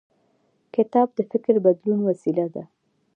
[0.75, 2.63] کتاب د فکر بدلون وسیله ده.